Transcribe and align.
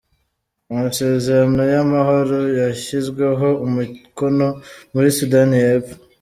Amasezerano 0.71 1.61
y’amahoro 1.73 2.37
yashyizweho 2.61 3.47
umukono 3.65 4.47
muri 4.93 5.07
Sudani 5.17 5.57
y’Epfo 5.63 5.95